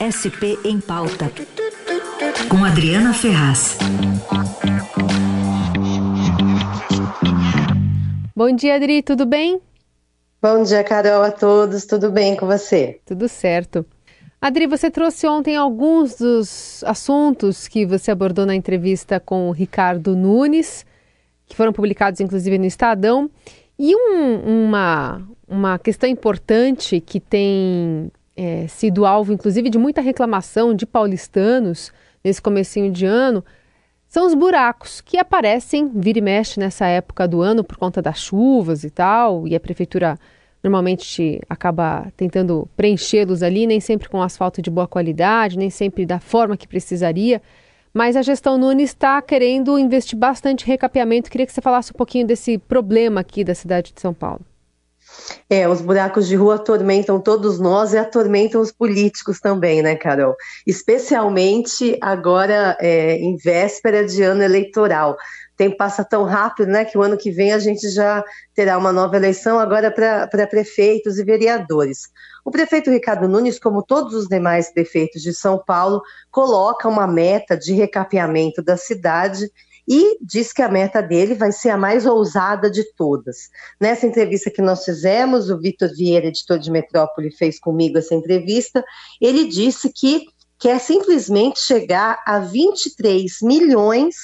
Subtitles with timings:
[0.00, 1.30] SP em Pauta,
[2.48, 3.76] com Adriana Ferraz.
[8.34, 9.60] Bom dia, Adri, tudo bem?
[10.40, 12.98] Bom dia, Carol, a todos, tudo bem com você?
[13.04, 13.84] Tudo certo.
[14.40, 20.16] Adri, você trouxe ontem alguns dos assuntos que você abordou na entrevista com o Ricardo
[20.16, 20.86] Nunes,
[21.46, 23.30] que foram publicados inclusive no Estadão.
[23.78, 28.10] E um, uma, uma questão importante que tem
[28.40, 31.92] é, sido alvo, inclusive, de muita reclamação de paulistanos
[32.24, 33.44] nesse comecinho de ano,
[34.08, 38.18] são os buracos que aparecem, vira e mexe nessa época do ano por conta das
[38.18, 40.18] chuvas e tal, e a prefeitura
[40.64, 46.18] normalmente acaba tentando preenchê-los ali, nem sempre com asfalto de boa qualidade, nem sempre da
[46.18, 47.42] forma que precisaria.
[47.92, 51.30] Mas a gestão Nunes está querendo investir bastante em recapeamento.
[51.30, 54.40] Queria que você falasse um pouquinho desse problema aqui da cidade de São Paulo.
[55.48, 60.36] É, os buracos de rua atormentam todos nós e atormentam os políticos também, né, Carol?
[60.66, 65.12] Especialmente agora é, em véspera de ano eleitoral.
[65.12, 68.78] O tempo passa tão rápido, né, que o ano que vem a gente já terá
[68.78, 72.02] uma nova eleição agora para prefeitos e vereadores.
[72.44, 77.56] O prefeito Ricardo Nunes, como todos os demais prefeitos de São Paulo, coloca uma meta
[77.56, 79.50] de recapeamento da cidade
[79.88, 83.48] e diz que a meta dele vai ser a mais ousada de todas.
[83.80, 88.84] Nessa entrevista que nós fizemos, o Vitor Vieira, editor de Metrópole, fez comigo essa entrevista,
[89.20, 90.26] ele disse que
[90.58, 94.14] quer simplesmente chegar a 23 milhões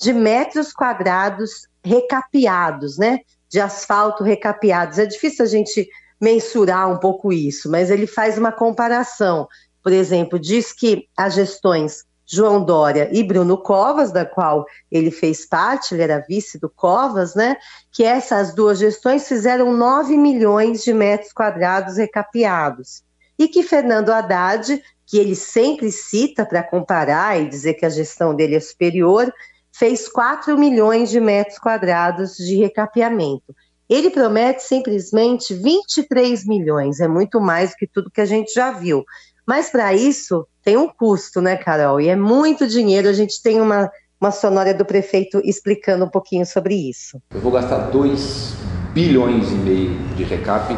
[0.00, 3.20] de metros quadrados recapeados, né?
[3.48, 4.98] De asfalto recapeados.
[4.98, 5.88] É difícil a gente
[6.20, 9.46] mensurar um pouco isso, mas ele faz uma comparação.
[9.82, 15.46] Por exemplo, diz que as gestões João Dória e Bruno Covas, da qual ele fez
[15.46, 17.56] parte, ele era vice do Covas, né?
[17.92, 23.02] Que essas duas gestões fizeram 9 milhões de metros quadrados recapeados.
[23.38, 28.34] E que Fernando Haddad, que ele sempre cita para comparar e dizer que a gestão
[28.34, 29.32] dele é superior,
[29.72, 33.54] fez 4 milhões de metros quadrados de recapeamento.
[33.88, 38.70] Ele promete simplesmente 23 milhões, é muito mais do que tudo que a gente já
[38.70, 39.04] viu.
[39.46, 42.00] Mas para isso tem um custo, né, Carol?
[42.00, 43.08] E é muito dinheiro.
[43.08, 43.90] A gente tem uma,
[44.20, 47.20] uma sonora do prefeito explicando um pouquinho sobre isso.
[47.34, 48.54] Eu vou gastar 2
[48.94, 50.74] bilhões e meio de recap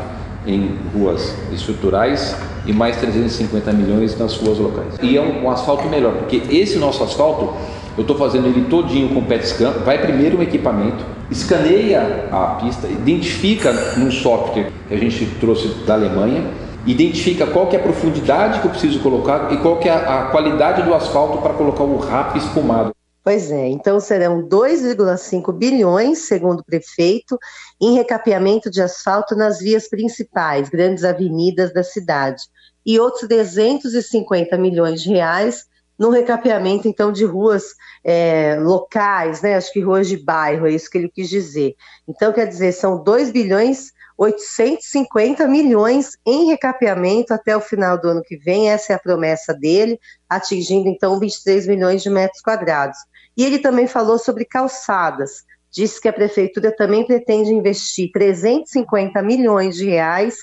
[0.46, 2.34] em ruas estruturais
[2.64, 4.94] e mais 350 milhões nas ruas locais.
[5.02, 7.54] E é um, asfalto melhor, porque esse nosso asfalto,
[7.96, 12.86] eu estou fazendo ele todinho com PET scan, vai primeiro um equipamento, escaneia a pista,
[12.86, 16.44] identifica num software que a gente trouxe da Alemanha,
[16.86, 20.28] identifica qual que é a profundidade que eu preciso colocar e qual que é a,
[20.30, 22.94] qualidade do asfalto para colocar o RAP espumado.
[23.24, 27.36] Pois é, então serão 2,5 bilhões, segundo o prefeito,
[27.80, 32.40] em recapeamento de asfalto nas vias principais, grandes avenidas da cidade,
[32.84, 35.64] e outros 250 milhões de reais
[35.98, 39.56] no recapeamento, então, de ruas é, locais, né?
[39.56, 41.74] Acho que ruas de bairro, é isso que ele quis dizer.
[42.06, 48.22] Então, quer dizer, são 2 bilhões 850 milhões em recapeamento até o final do ano
[48.22, 52.98] que vem, essa é a promessa dele, atingindo então 23 milhões de metros quadrados.
[53.36, 59.76] E ele também falou sobre calçadas, disse que a prefeitura também pretende investir 350 milhões
[59.76, 60.36] de reais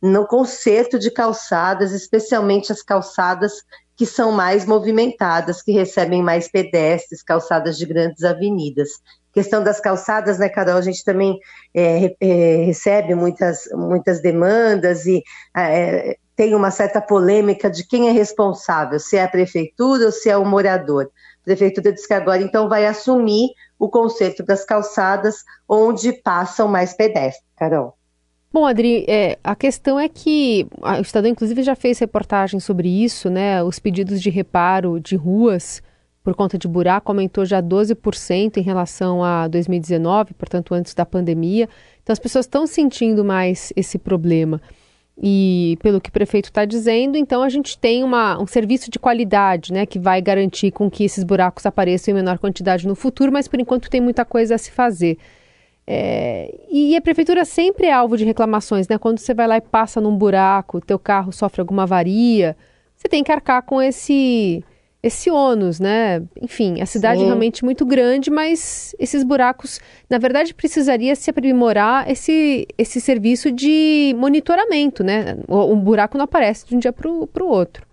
[0.00, 3.52] no conserto de calçadas, especialmente as calçadas
[3.96, 8.90] que são mais movimentadas, que recebem mais pedestres, calçadas de grandes avenidas
[9.36, 10.78] questão das calçadas, né, Carol?
[10.78, 11.38] A gente também
[11.74, 15.22] é, é, recebe muitas, muitas demandas e
[15.54, 20.30] é, tem uma certa polêmica de quem é responsável, se é a prefeitura ou se
[20.30, 21.10] é o morador.
[21.42, 26.94] A prefeitura diz que agora então vai assumir o conserto das calçadas onde passam mais
[26.94, 27.94] pedestres, Carol.
[28.50, 33.28] Bom, Adri, é, a questão é que o Estadão, inclusive, já fez reportagem sobre isso,
[33.28, 33.62] né?
[33.62, 35.82] Os pedidos de reparo de ruas
[36.26, 41.68] por conta de buraco aumentou já 12% em relação a 2019, portanto, antes da pandemia.
[42.02, 44.60] Então, as pessoas estão sentindo mais esse problema.
[45.22, 48.98] E pelo que o prefeito está dizendo, então a gente tem uma, um serviço de
[48.98, 53.30] qualidade, né, que vai garantir com que esses buracos apareçam em menor quantidade no futuro,
[53.30, 55.18] mas por enquanto tem muita coisa a se fazer.
[55.86, 58.98] É, e a prefeitura sempre é alvo de reclamações, né?
[58.98, 62.56] Quando você vai lá e passa num buraco, teu carro sofre alguma avaria,
[62.96, 64.64] você tem que arcar com esse
[65.06, 66.22] esse ônus, né?
[66.40, 67.24] Enfim, a cidade Sim.
[67.24, 69.80] é realmente muito grande, mas esses buracos,
[70.10, 75.36] na verdade, precisaria se aprimorar esse, esse serviço de monitoramento, né?
[75.48, 77.86] Um buraco não aparece de um dia para o outro.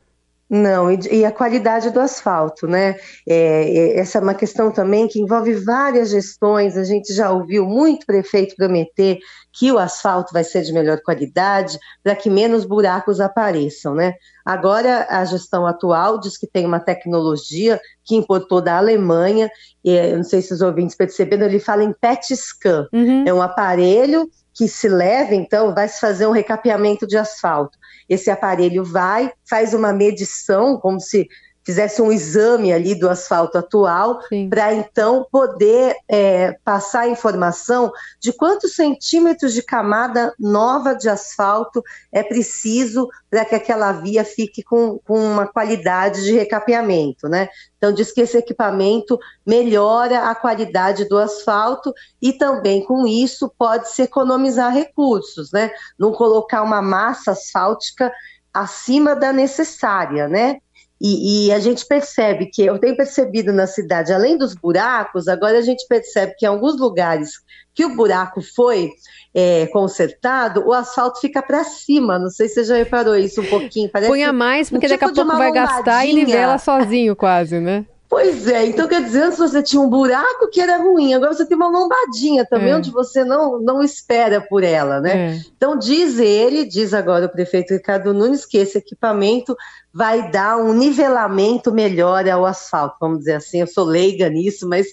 [0.56, 2.96] Não, e, e, a qualidade do asfalto, né?
[3.28, 6.78] É, é, essa é uma questão também que envolve várias gestões.
[6.78, 9.18] A gente já ouviu muito prefeito prometer
[9.52, 14.14] que o asfalto vai ser de melhor qualidade, para que menos buracos apareçam, né?
[14.46, 19.50] Agora, a gestão atual diz que tem uma tecnologia que importou da Alemanha,
[19.84, 22.88] e, eu não sei se os ouvintes perceberam, ele fala em PET scan.
[22.94, 23.24] Uhum.
[23.26, 27.76] É um aparelho que se leva, então, vai se fazer um recapeamento de asfalto.
[28.14, 31.28] Esse aparelho vai, faz uma medição, como se
[31.64, 34.20] fizesse um exame ali do asfalto atual,
[34.50, 41.82] para então poder é, passar a informação de quantos centímetros de camada nova de asfalto
[42.12, 47.48] é preciso para que aquela via fique com, com uma qualidade de recapeamento, né?
[47.78, 53.90] Então diz que esse equipamento melhora a qualidade do asfalto e também com isso pode
[53.90, 55.72] se economizar recursos, né?
[55.98, 58.12] Não colocar uma massa asfáltica
[58.54, 60.58] acima da necessária, né?
[61.06, 65.58] E, e, a gente percebe que, eu tenho percebido na cidade, além dos buracos, agora
[65.58, 67.32] a gente percebe que em alguns lugares
[67.76, 68.90] que o buraco foi
[69.36, 72.18] é, consertado, o asfalto fica para cima.
[72.18, 73.90] Não sei se você já reparou isso um pouquinho.
[73.92, 77.60] Parece Punha mais, porque um daqui tipo a pouco vai gastar e nivela sozinho, quase,
[77.60, 77.86] né?
[78.14, 81.48] Pois é, então quer dizer, antes você tinha um buraco que era ruim, agora você
[81.48, 82.76] tem uma lombadinha também, é.
[82.76, 85.32] onde você não, não espera por ela, né?
[85.32, 85.42] É.
[85.58, 89.58] Então diz ele, diz agora o prefeito Ricardo Nunes, que esse equipamento
[89.92, 94.86] vai dar um nivelamento melhor ao asfalto, vamos dizer assim, eu sou leiga nisso, mas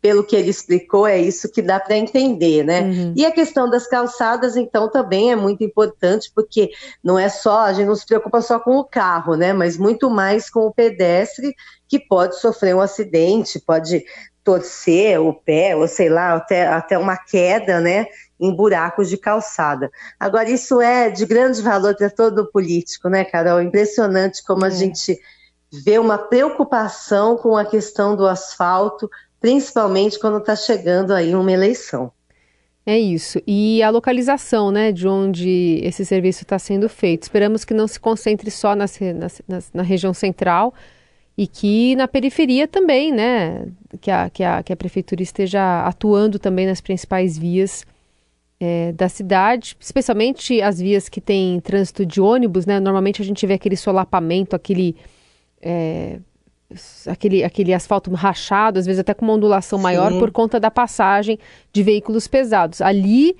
[0.00, 2.82] pelo que ele explicou, é isso que dá para entender, né?
[2.82, 3.14] Uhum.
[3.16, 6.70] E a questão das calçadas, então, também é muito importante, porque
[7.02, 9.52] não é só, a gente não se preocupa só com o carro, né?
[9.52, 11.54] Mas muito mais com o pedestre
[11.88, 14.04] que pode sofrer um acidente, pode
[14.44, 18.06] torcer o pé, ou sei lá, até, até uma queda, né?
[18.38, 19.90] Em buracos de calçada.
[20.20, 23.60] Agora, isso é de grande valor para todo político, né, Carol?
[23.60, 24.70] Impressionante como a é.
[24.70, 25.18] gente
[25.72, 29.10] vê uma preocupação com a questão do asfalto,
[29.46, 32.10] principalmente quando está chegando aí uma eleição.
[32.84, 33.40] É isso.
[33.46, 37.22] E a localização, né, de onde esse serviço está sendo feito.
[37.22, 38.86] Esperamos que não se concentre só na,
[39.46, 40.74] na, na região central,
[41.38, 43.68] e que na periferia também, né,
[44.00, 47.86] que a, que a, que a prefeitura esteja atuando também nas principais vias
[48.58, 53.46] é, da cidade, especialmente as vias que têm trânsito de ônibus, né, normalmente a gente
[53.46, 54.96] vê aquele solapamento, aquele,
[55.62, 56.18] é,
[57.06, 59.82] aquele, aquele asfalto rachado, às vezes até com uma ondulação Sim.
[59.82, 61.38] maior por conta da passagem
[61.72, 62.80] de veículos pesados.
[62.80, 63.36] Ali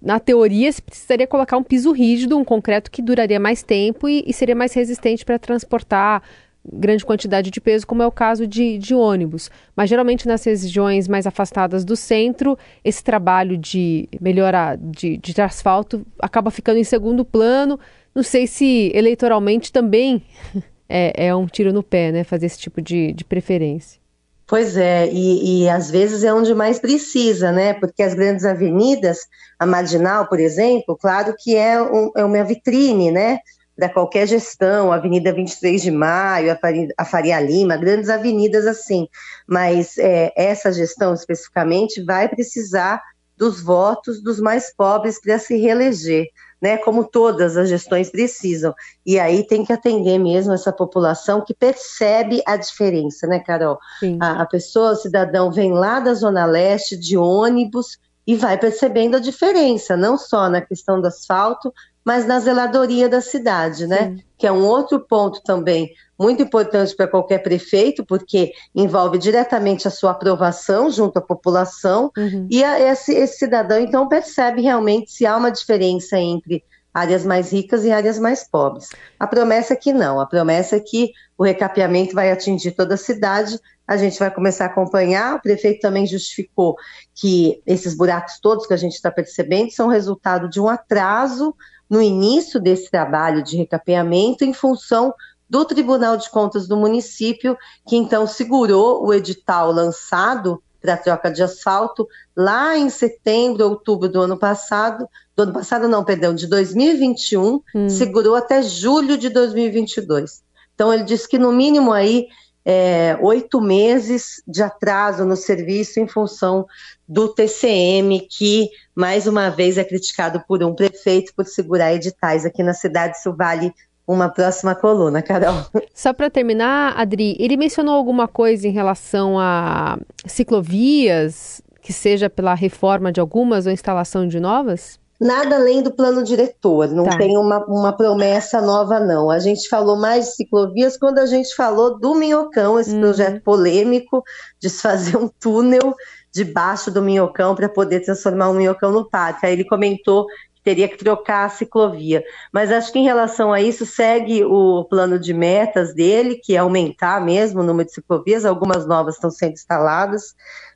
[0.00, 4.24] na teoria, se precisaria colocar um piso rígido, um concreto que duraria mais tempo e,
[4.26, 6.22] e seria mais resistente para transportar
[6.64, 9.50] grande quantidade de peso, como é o caso de, de ônibus.
[9.74, 16.06] Mas geralmente nas regiões mais afastadas do centro, esse trabalho de melhorar, de, de asfalto,
[16.18, 17.78] acaba ficando em segundo plano.
[18.14, 20.22] Não sei se eleitoralmente também
[20.92, 22.22] é, é um tiro no pé, né?
[22.22, 24.00] Fazer esse tipo de, de preferência.
[24.46, 27.72] Pois é, e, e, às vezes é onde mais precisa, né?
[27.72, 29.20] Porque as grandes avenidas,
[29.58, 33.38] a Marginal, por exemplo, claro que é, um, é uma vitrine, né?
[33.74, 36.56] para qualquer gestão, Avenida 23 de Maio,
[36.96, 39.08] a Faria Lima, grandes avenidas assim.
[39.46, 43.02] Mas é, essa gestão especificamente vai precisar
[43.42, 46.28] dos votos dos mais pobres para se reeleger,
[46.60, 46.76] né?
[46.76, 48.72] Como todas as gestões precisam.
[49.04, 53.80] E aí tem que atender mesmo essa população que percebe a diferença, né, Carol?
[54.20, 59.16] A, a pessoa, o cidadão, vem lá da Zona Leste de ônibus e vai percebendo
[59.16, 61.74] a diferença, não só na questão do asfalto,
[62.04, 64.10] mas na zeladoria da cidade, né?
[64.10, 64.24] Sim.
[64.38, 69.90] Que é um outro ponto também muito importante para qualquer prefeito, porque envolve diretamente a
[69.90, 72.46] sua aprovação junto à população, uhum.
[72.50, 76.62] e a, esse, esse cidadão então percebe realmente se há uma diferença entre
[76.94, 78.90] áreas mais ricas e áreas mais pobres.
[79.18, 82.98] A promessa é que não, a promessa é que o recapeamento vai atingir toda a
[82.98, 85.34] cidade, a gente vai começar a acompanhar.
[85.34, 86.76] O prefeito também justificou
[87.14, 91.54] que esses buracos todos que a gente está percebendo são resultado de um atraso
[91.92, 95.12] no início desse trabalho de recapeamento em função
[95.46, 97.54] do Tribunal de Contas do município,
[97.86, 104.22] que então segurou o edital lançado para troca de asfalto lá em setembro, outubro do
[104.22, 105.06] ano passado,
[105.36, 107.88] do ano passado não, perdão, de 2021, hum.
[107.90, 110.42] segurou até julho de 2022.
[110.74, 112.26] Então ele disse que no mínimo aí
[112.64, 116.66] é, oito meses de atraso no serviço em função
[117.08, 122.62] do TCM, que mais uma vez é criticado por um prefeito por segurar editais aqui
[122.62, 123.16] na cidade.
[123.16, 123.72] Isso vale
[124.06, 125.66] uma próxima coluna, Carol.
[125.94, 132.54] Só para terminar, Adri, ele mencionou alguma coisa em relação a ciclovias, que seja pela
[132.54, 135.01] reforma de algumas ou instalação de novas?
[135.22, 137.16] Nada além do plano diretor, não tá.
[137.16, 139.30] tem uma, uma promessa nova, não.
[139.30, 143.00] A gente falou mais de ciclovias quando a gente falou do Minhocão, esse hum.
[143.00, 144.24] projeto polêmico
[144.60, 145.94] de se fazer um túnel
[146.34, 149.46] debaixo do Minhocão para poder transformar um Minhocão no parque.
[149.46, 150.26] Aí ele comentou
[150.56, 152.24] que teria que trocar a ciclovia.
[152.52, 156.58] Mas acho que em relação a isso, segue o plano de metas dele, que é
[156.58, 160.34] aumentar mesmo o número de ciclovias, algumas novas estão sendo instaladas,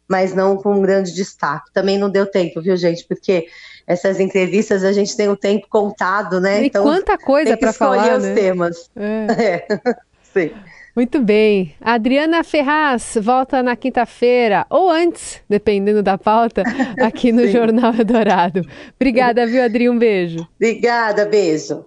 [0.09, 1.73] mas não com um grande destaque.
[1.73, 3.05] Também não deu tempo, viu, gente?
[3.09, 3.49] Porque
[3.87, 6.63] essas entrevistas a gente tem o tempo contado, né?
[6.63, 8.35] E então, quanta coisa para falar, os né?
[8.35, 8.91] temas.
[8.97, 9.65] É.
[9.71, 9.81] é.
[10.35, 10.51] Sim.
[10.97, 11.75] Muito bem.
[11.79, 16.63] Adriana Ferraz volta na quinta-feira, ou antes, dependendo da pauta,
[16.99, 18.67] aqui no Jornal Eldorado.
[18.99, 19.91] Obrigada, viu, Adri?
[19.91, 20.49] Um beijo.
[20.57, 21.85] Obrigada, beijo.